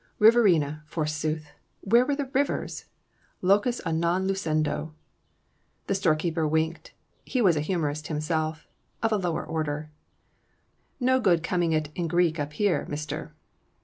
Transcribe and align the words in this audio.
Riverina, 0.17 0.81
forsooth! 0.87 1.51
Where 1.81 2.03
were 2.03 2.15
their 2.15 2.31
rivers? 2.33 2.85
Lucus 3.43 3.79
a 3.85 3.93
non 3.93 4.25
lucendo. 4.27 4.93
The 5.85 5.93
storekeeper 5.93 6.47
winked; 6.47 6.95
he 7.23 7.39
was 7.39 7.55
a 7.55 7.61
humorist 7.61 8.07
himself, 8.07 8.67
of 9.03 9.11
a 9.11 9.17
lower 9.17 9.45
order. 9.45 9.91
"No 10.99 11.19
good 11.19 11.43
coming 11.43 11.71
it 11.71 11.89
in 11.93 12.07
Greek 12.07 12.39
up 12.39 12.53
here, 12.53 12.87
mister." 12.89 13.35